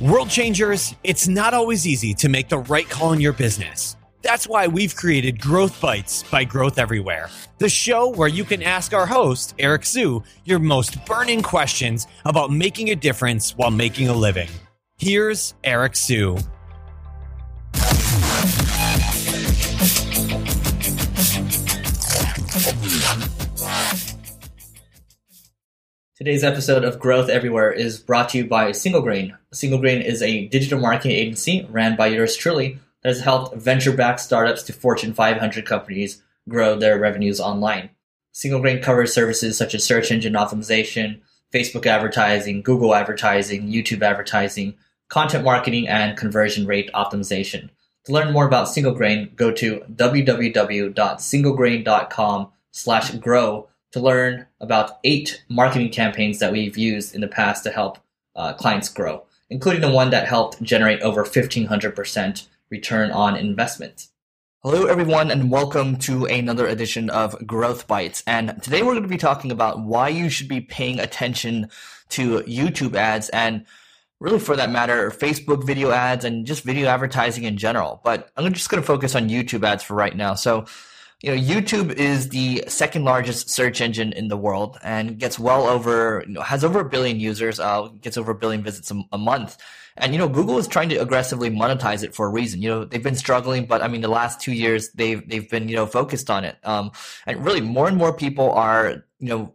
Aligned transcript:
World 0.00 0.28
changers, 0.28 0.94
it's 1.04 1.26
not 1.26 1.54
always 1.54 1.86
easy 1.86 2.12
to 2.14 2.28
make 2.28 2.50
the 2.50 2.58
right 2.58 2.86
call 2.86 3.14
in 3.14 3.20
your 3.20 3.32
business. 3.32 3.96
That's 4.20 4.46
why 4.46 4.66
we've 4.66 4.94
created 4.94 5.40
Growth 5.40 5.80
Bites 5.80 6.22
by 6.24 6.44
Growth 6.44 6.78
Everywhere, 6.78 7.30
the 7.56 7.70
show 7.70 8.10
where 8.10 8.28
you 8.28 8.44
can 8.44 8.62
ask 8.62 8.92
our 8.92 9.06
host, 9.06 9.54
Eric 9.58 9.86
Siu, 9.86 10.22
your 10.44 10.58
most 10.58 11.02
burning 11.06 11.40
questions 11.40 12.06
about 12.26 12.50
making 12.50 12.90
a 12.90 12.94
difference 12.94 13.56
while 13.56 13.70
making 13.70 14.08
a 14.08 14.12
living. 14.12 14.50
Here's 14.98 15.54
Eric 15.64 15.96
Siu. 15.96 16.36
Today's 26.16 26.44
episode 26.44 26.82
of 26.82 26.98
Growth 26.98 27.28
Everywhere 27.28 27.70
is 27.70 27.98
brought 27.98 28.30
to 28.30 28.38
you 28.38 28.46
by 28.46 28.72
Single 28.72 29.02
Grain. 29.02 29.36
Single 29.52 29.78
Grain 29.78 30.00
is 30.00 30.22
a 30.22 30.46
digital 30.46 30.80
marketing 30.80 31.10
agency 31.10 31.66
ran 31.68 31.94
by 31.94 32.06
yours 32.06 32.34
truly 32.34 32.78
that 33.02 33.10
has 33.10 33.20
helped 33.20 33.54
venture 33.56 33.92
backed 33.92 34.20
startups 34.20 34.62
to 34.62 34.72
Fortune 34.72 35.12
500 35.12 35.66
companies 35.66 36.22
grow 36.48 36.74
their 36.74 36.98
revenues 36.98 37.38
online. 37.38 37.90
Single 38.32 38.62
Grain 38.62 38.80
covers 38.80 39.12
services 39.12 39.58
such 39.58 39.74
as 39.74 39.84
search 39.84 40.10
engine 40.10 40.32
optimization, 40.32 41.20
Facebook 41.52 41.84
advertising, 41.84 42.62
Google 42.62 42.94
advertising, 42.94 43.70
YouTube 43.70 44.00
advertising, 44.00 44.72
content 45.10 45.44
marketing, 45.44 45.86
and 45.86 46.16
conversion 46.16 46.64
rate 46.64 46.90
optimization. 46.94 47.68
To 48.06 48.12
learn 48.12 48.32
more 48.32 48.46
about 48.46 48.70
Single 48.70 48.94
Grain, 48.94 49.32
go 49.36 49.52
to 49.52 49.84
www.singlegrain.com 49.94 52.48
slash 52.70 53.10
grow 53.16 53.68
to 53.96 54.02
learn 54.02 54.46
about 54.60 54.98
eight 55.04 55.42
marketing 55.48 55.88
campaigns 55.88 56.38
that 56.38 56.52
we've 56.52 56.76
used 56.76 57.14
in 57.14 57.22
the 57.22 57.26
past 57.26 57.64
to 57.64 57.70
help 57.70 57.96
uh, 58.34 58.52
clients 58.52 58.90
grow, 58.90 59.24
including 59.48 59.80
the 59.80 59.90
one 59.90 60.10
that 60.10 60.28
helped 60.28 60.62
generate 60.62 61.00
over 61.00 61.24
1500% 61.24 62.46
return 62.68 63.10
on 63.10 63.36
investment. 63.36 64.08
Hello, 64.62 64.84
everyone, 64.84 65.30
and 65.30 65.50
welcome 65.50 65.96
to 65.96 66.26
another 66.26 66.66
edition 66.66 67.08
of 67.08 67.46
Growth 67.46 67.88
Bites. 67.88 68.22
And 68.26 68.62
today 68.62 68.82
we're 68.82 68.92
going 68.92 69.02
to 69.02 69.08
be 69.08 69.16
talking 69.16 69.50
about 69.50 69.80
why 69.80 70.10
you 70.10 70.28
should 70.28 70.48
be 70.48 70.60
paying 70.60 71.00
attention 71.00 71.70
to 72.10 72.40
YouTube 72.40 72.96
ads 72.96 73.30
and 73.30 73.64
really 74.20 74.38
for 74.38 74.56
that 74.56 74.70
matter, 74.70 75.10
Facebook 75.10 75.64
video 75.64 75.90
ads 75.90 76.26
and 76.26 76.46
just 76.46 76.64
video 76.64 76.88
advertising 76.88 77.44
in 77.44 77.56
general. 77.56 78.02
But 78.04 78.30
I'm 78.36 78.52
just 78.52 78.68
going 78.68 78.82
to 78.82 78.86
focus 78.86 79.14
on 79.14 79.30
YouTube 79.30 79.64
ads 79.64 79.82
for 79.82 79.94
right 79.94 80.14
now. 80.14 80.34
So 80.34 80.66
you 81.26 81.34
know, 81.34 81.42
YouTube 81.42 81.92
is 81.94 82.28
the 82.28 82.62
second 82.68 83.04
largest 83.04 83.50
search 83.50 83.80
engine 83.80 84.12
in 84.12 84.28
the 84.28 84.36
world 84.36 84.78
and 84.84 85.18
gets 85.18 85.40
well 85.40 85.66
over, 85.66 86.22
you 86.24 86.34
know, 86.34 86.40
has 86.40 86.62
over 86.62 86.78
a 86.78 86.84
billion 86.84 87.18
users, 87.18 87.58
uh, 87.58 87.88
gets 88.00 88.16
over 88.16 88.30
a 88.30 88.34
billion 88.36 88.62
visits 88.62 88.92
a, 88.92 89.02
a, 89.10 89.18
month. 89.18 89.58
And, 89.96 90.12
you 90.12 90.20
know, 90.20 90.28
Google 90.28 90.56
is 90.56 90.68
trying 90.68 90.88
to 90.90 90.96
aggressively 90.98 91.50
monetize 91.50 92.04
it 92.04 92.14
for 92.14 92.26
a 92.26 92.30
reason. 92.30 92.62
You 92.62 92.68
know, 92.68 92.84
they've 92.84 93.02
been 93.02 93.16
struggling, 93.16 93.66
but 93.66 93.82
I 93.82 93.88
mean, 93.88 94.02
the 94.02 94.08
last 94.08 94.40
two 94.40 94.52
years, 94.52 94.90
they've, 94.90 95.28
they've 95.28 95.50
been, 95.50 95.68
you 95.68 95.74
know, 95.74 95.86
focused 95.86 96.30
on 96.30 96.44
it. 96.44 96.58
Um, 96.62 96.92
and 97.26 97.44
really 97.44 97.60
more 97.60 97.88
and 97.88 97.96
more 97.96 98.12
people 98.12 98.52
are, 98.52 99.04
you 99.18 99.28
know, 99.28 99.52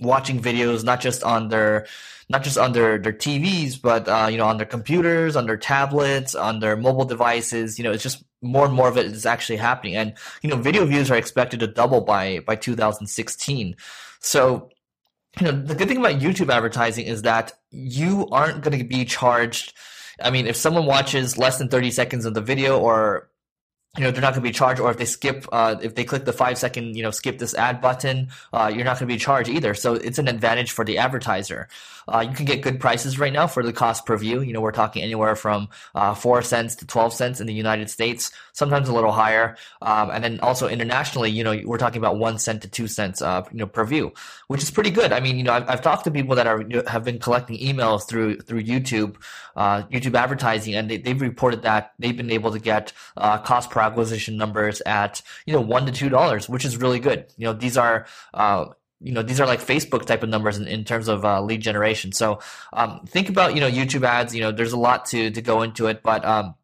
watching 0.00 0.42
videos, 0.42 0.82
not 0.82 1.00
just 1.00 1.22
on 1.22 1.50
their, 1.50 1.86
not 2.30 2.42
just 2.42 2.58
on 2.58 2.72
their, 2.72 2.98
their 2.98 3.12
TVs, 3.12 3.80
but, 3.80 4.08
uh, 4.08 4.26
you 4.28 4.38
know, 4.38 4.46
on 4.46 4.56
their 4.56 4.66
computers, 4.66 5.36
on 5.36 5.46
their 5.46 5.56
tablets, 5.56 6.34
on 6.34 6.58
their 6.58 6.76
mobile 6.76 7.04
devices. 7.04 7.78
You 7.78 7.84
know, 7.84 7.92
it's 7.92 8.02
just 8.02 8.24
more 8.42 8.66
and 8.66 8.74
more 8.74 8.88
of 8.88 8.98
it 8.98 9.06
is 9.06 9.24
actually 9.24 9.56
happening. 9.56 9.96
And, 9.96 10.14
you 10.42 10.50
know, 10.50 10.56
video 10.56 10.84
views 10.84 11.10
are 11.10 11.16
expected 11.16 11.60
to 11.60 11.66
double 11.66 12.00
by, 12.00 12.40
by 12.40 12.56
2016. 12.56 13.76
So, 14.20 14.68
you 15.40 15.46
know, 15.46 15.52
the 15.52 15.74
good 15.74 15.88
thing 15.88 15.98
about 15.98 16.20
YouTube 16.20 16.52
advertising 16.52 17.06
is 17.06 17.22
that 17.22 17.52
you 17.70 18.28
aren't 18.30 18.62
going 18.62 18.78
to 18.78 18.84
be 18.84 19.04
charged. 19.04 19.74
I 20.20 20.30
mean, 20.30 20.46
if 20.46 20.56
someone 20.56 20.86
watches 20.86 21.38
less 21.38 21.58
than 21.58 21.68
30 21.68 21.90
seconds 21.90 22.26
of 22.26 22.34
the 22.34 22.42
video 22.42 22.78
or 22.78 23.30
you 23.98 24.04
know 24.04 24.10
they're 24.10 24.22
not 24.22 24.32
going 24.32 24.42
to 24.42 24.48
be 24.48 24.52
charged 24.52 24.80
or 24.80 24.90
if 24.90 24.96
they 24.96 25.04
skip 25.04 25.46
uh, 25.52 25.76
if 25.82 25.94
they 25.94 26.04
click 26.04 26.24
the 26.24 26.32
five 26.32 26.56
second 26.56 26.96
you 26.96 27.02
know 27.02 27.10
skip 27.10 27.38
this 27.38 27.52
ad 27.52 27.82
button 27.82 28.28
uh, 28.54 28.72
you're 28.74 28.86
not 28.86 28.98
going 28.98 29.06
to 29.06 29.14
be 29.14 29.18
charged 29.18 29.50
either. 29.50 29.74
So 29.74 29.94
it's 29.94 30.18
an 30.18 30.28
advantage 30.28 30.70
for 30.70 30.82
the 30.82 30.96
advertiser. 30.96 31.68
Uh, 32.08 32.24
you 32.26 32.34
can 32.34 32.46
get 32.46 32.62
good 32.62 32.80
prices 32.80 33.18
right 33.18 33.32
now 33.32 33.46
for 33.46 33.62
the 33.62 33.72
cost 33.72 34.06
per 34.06 34.16
view. 34.16 34.40
You 34.40 34.54
know 34.54 34.62
we're 34.62 34.72
talking 34.72 35.02
anywhere 35.02 35.36
from 35.36 35.68
uh, 35.94 36.14
four 36.14 36.40
cents 36.40 36.74
to 36.76 36.86
12 36.86 37.12
cents 37.12 37.40
in 37.40 37.46
the 37.46 37.52
united 37.52 37.90
states 37.90 38.32
sometimes 38.54 38.88
a 38.88 38.94
little 38.94 39.12
higher. 39.12 39.56
Um, 39.82 40.10
and 40.10 40.24
then 40.24 40.40
also 40.40 40.68
internationally 40.68 41.30
you 41.30 41.44
know 41.44 41.60
we're 41.66 41.76
talking 41.76 41.98
about 41.98 42.16
one 42.16 42.38
cent 42.38 42.62
to 42.62 42.68
two 42.68 42.88
cents 42.88 43.20
uh, 43.20 43.44
you 43.52 43.58
know 43.58 43.66
per 43.66 43.84
view 43.84 44.14
which 44.46 44.62
is 44.62 44.70
pretty 44.70 44.90
good. 44.90 45.12
I 45.12 45.20
mean 45.20 45.36
you 45.36 45.44
know 45.44 45.52
i've, 45.52 45.68
I've 45.68 45.82
talked 45.82 46.04
to 46.04 46.10
people 46.10 46.34
that 46.36 46.46
are 46.46 46.64
have 46.86 47.04
been 47.04 47.18
collecting 47.18 47.58
emails 47.58 48.08
through 48.08 48.38
through 48.40 48.62
youtube 48.62 49.16
uh, 49.54 49.82
youtube 49.92 50.14
advertising 50.14 50.74
and 50.74 50.90
they, 50.90 50.96
they've 50.96 51.20
reported 51.20 51.60
that 51.62 51.92
they've 51.98 52.16
been 52.16 52.30
able 52.30 52.52
to 52.52 52.58
get 52.58 52.94
cost 53.44 53.68
per 53.68 53.81
acquisition 53.82 54.36
numbers 54.36 54.80
at 54.86 55.22
you 55.46 55.52
know 55.52 55.60
one 55.60 55.86
to 55.86 55.92
two 55.92 56.08
dollars, 56.08 56.48
which 56.48 56.64
is 56.64 56.76
really 56.76 57.00
good. 57.00 57.26
You 57.36 57.46
know 57.46 57.52
these 57.52 57.76
are 57.76 58.06
uh, 58.34 58.66
you 59.00 59.12
know 59.12 59.22
these 59.22 59.40
are 59.40 59.46
like 59.46 59.60
Facebook 59.60 60.06
type 60.06 60.22
of 60.22 60.28
numbers 60.28 60.58
in, 60.58 60.66
in 60.66 60.84
terms 60.84 61.08
of 61.08 61.24
uh, 61.24 61.42
lead 61.42 61.60
generation. 61.60 62.12
So 62.12 62.40
um, 62.72 63.00
think 63.06 63.28
about 63.28 63.54
you 63.54 63.60
know 63.60 63.70
YouTube 63.70 64.04
ads. 64.04 64.34
You 64.34 64.42
know 64.42 64.52
there's 64.52 64.72
a 64.72 64.78
lot 64.78 65.06
to 65.06 65.30
to 65.30 65.42
go 65.42 65.62
into 65.62 65.86
it, 65.86 66.02
but 66.02 66.24
um, 66.24 66.54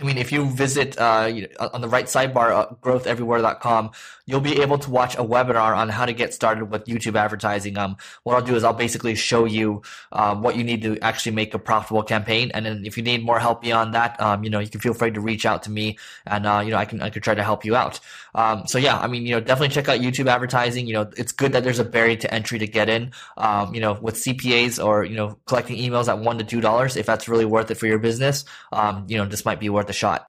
I 0.00 0.02
mean, 0.02 0.18
if 0.18 0.32
you 0.32 0.46
visit 0.46 0.98
uh, 0.98 1.30
on 1.72 1.80
the 1.80 1.88
right 1.88 2.06
sidebar, 2.06 2.50
uh, 2.50 2.66
growtheverywhere.com, 2.82 3.92
you'll 4.26 4.40
be 4.40 4.60
able 4.60 4.76
to 4.78 4.90
watch 4.90 5.14
a 5.14 5.22
webinar 5.22 5.76
on 5.76 5.88
how 5.88 6.04
to 6.04 6.12
get 6.12 6.34
started 6.34 6.64
with 6.64 6.86
YouTube 6.86 7.14
advertising. 7.14 7.78
Um, 7.78 7.96
what 8.24 8.34
I'll 8.34 8.42
do 8.42 8.56
is 8.56 8.64
I'll 8.64 8.72
basically 8.72 9.14
show 9.14 9.44
you 9.44 9.82
um, 10.10 10.42
what 10.42 10.56
you 10.56 10.64
need 10.64 10.82
to 10.82 10.98
actually 10.98 11.32
make 11.32 11.54
a 11.54 11.60
profitable 11.60 12.02
campaign. 12.02 12.50
And 12.54 12.66
then 12.66 12.84
if 12.84 12.96
you 12.96 13.04
need 13.04 13.22
more 13.22 13.38
help 13.38 13.62
beyond 13.62 13.94
that, 13.94 14.20
um, 14.20 14.42
you 14.42 14.50
know, 14.50 14.58
you 14.58 14.68
can 14.68 14.80
feel 14.80 14.94
free 14.94 15.12
to 15.12 15.20
reach 15.20 15.46
out 15.46 15.62
to 15.64 15.70
me 15.70 15.96
and, 16.26 16.44
uh, 16.44 16.60
you 16.64 16.72
know, 16.72 16.76
I 16.76 16.86
can, 16.86 17.00
I 17.00 17.10
can 17.10 17.22
try 17.22 17.36
to 17.36 17.44
help 17.44 17.64
you 17.64 17.76
out. 17.76 18.00
Um, 18.34 18.66
so 18.66 18.78
yeah, 18.78 18.98
I 18.98 19.06
mean, 19.06 19.24
you 19.24 19.36
know, 19.36 19.40
definitely 19.40 19.68
check 19.68 19.88
out 19.88 20.00
YouTube 20.00 20.26
advertising. 20.26 20.88
You 20.88 20.94
know, 20.94 21.10
it's 21.16 21.30
good 21.30 21.52
that 21.52 21.62
there's 21.62 21.78
a 21.78 21.84
barrier 21.84 22.16
to 22.16 22.34
entry 22.34 22.58
to 22.58 22.66
get 22.66 22.88
in, 22.88 23.12
um, 23.36 23.72
you 23.72 23.80
know, 23.80 23.92
with 24.00 24.16
CPAs 24.16 24.84
or, 24.84 25.04
you 25.04 25.14
know, 25.14 25.38
collecting 25.46 25.76
emails 25.76 26.08
at 26.08 26.18
one 26.18 26.38
to 26.38 26.44
two 26.44 26.60
dollars. 26.60 26.96
If 26.96 27.06
that's 27.06 27.28
really 27.28 27.44
worth 27.44 27.70
it 27.70 27.76
for 27.76 27.86
your 27.86 28.00
business, 28.00 28.44
um, 28.72 29.04
you 29.08 29.18
know, 29.18 29.26
this 29.26 29.44
might 29.44 29.60
be 29.60 29.68
worth 29.68 29.83
a 29.90 29.94
shot. 29.94 30.26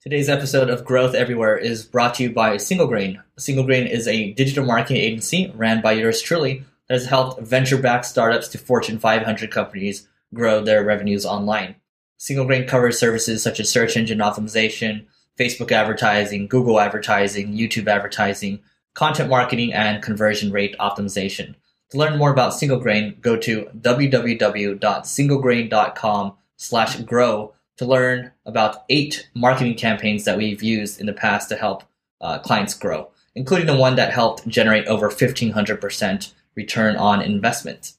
Today's 0.00 0.28
episode 0.28 0.70
of 0.70 0.84
Growth 0.84 1.14
Everywhere 1.14 1.56
is 1.56 1.84
brought 1.84 2.14
to 2.14 2.22
you 2.22 2.30
by 2.30 2.56
Single 2.56 2.86
Grain. 2.86 3.20
Single 3.36 3.64
Grain 3.64 3.86
is 3.86 4.06
a 4.06 4.32
digital 4.32 4.64
marketing 4.64 4.98
agency 4.98 5.52
ran 5.54 5.82
by 5.82 5.92
yours 5.92 6.22
truly 6.22 6.64
that 6.86 6.94
has 6.94 7.06
helped 7.06 7.42
venture-backed 7.42 8.06
startups 8.06 8.48
to 8.48 8.58
Fortune 8.58 8.98
500 8.98 9.50
companies 9.50 10.08
grow 10.32 10.62
their 10.62 10.84
revenues 10.84 11.26
online. 11.26 11.74
Single 12.16 12.46
Grain 12.46 12.66
covers 12.66 12.98
services 12.98 13.42
such 13.42 13.60
as 13.60 13.70
search 13.70 13.96
engine 13.96 14.18
optimization, 14.18 15.06
Facebook 15.38 15.72
advertising, 15.72 16.46
Google 16.46 16.80
advertising, 16.80 17.52
YouTube 17.52 17.86
advertising, 17.86 18.60
content 18.94 19.30
marketing, 19.30 19.72
and 19.72 20.02
conversion 20.02 20.50
rate 20.50 20.76
optimization. 20.78 21.54
To 21.90 21.98
learn 21.98 22.18
more 22.18 22.32
about 22.32 22.54
Single 22.54 22.80
Grain, 22.80 23.16
go 23.20 23.36
to 23.36 23.68
www.singlegrain.com 23.80 26.32
slash 26.56 26.96
grow 27.00 27.54
to 27.78 27.86
learn 27.86 28.32
about 28.44 28.84
eight 28.88 29.28
marketing 29.34 29.74
campaigns 29.74 30.24
that 30.24 30.36
we've 30.36 30.62
used 30.62 31.00
in 31.00 31.06
the 31.06 31.12
past 31.12 31.48
to 31.48 31.56
help 31.56 31.84
uh, 32.20 32.38
clients 32.38 32.74
grow, 32.74 33.08
including 33.34 33.66
the 33.66 33.76
one 33.76 33.96
that 33.96 34.12
helped 34.12 34.46
generate 34.46 34.86
over 34.86 35.08
1500% 35.08 36.32
return 36.54 36.96
on 36.96 37.22
investment. 37.22 37.94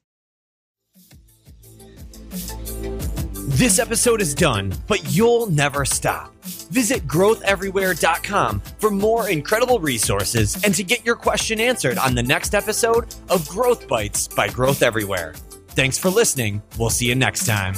This 3.60 3.80
episode 3.80 4.22
is 4.22 4.36
done, 4.36 4.74
but 4.88 5.14
you'll 5.14 5.48
never 5.48 5.84
stop. 5.84 6.34
Visit 6.72 7.08
growtheverywhere.com 7.08 8.62
for 8.78 8.92
more 8.92 9.28
incredible 9.28 9.80
resources 9.80 10.64
and 10.64 10.74
to 10.76 10.84
get 10.84 11.06
your 11.06 11.16
question 11.16 11.60
answered 11.60 11.98
on 11.98 12.16
the 12.16 12.24
next 12.24 12.54
episode 12.54 13.14
of 13.30 13.48
Growth 13.50 13.88
Bites 13.88 14.28
by 14.28 14.48
Growth 14.48 14.82
Everywhere. 14.82 15.34
Thanks 15.70 15.98
for 15.98 16.10
listening. 16.10 16.62
We'll 16.78 16.90
see 16.90 17.08
you 17.08 17.16
next 17.16 17.46
time. 17.46 17.74